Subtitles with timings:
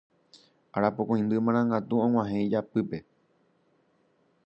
[0.81, 2.97] Arapokõindy Marangatu og̃uahẽ ijapýpe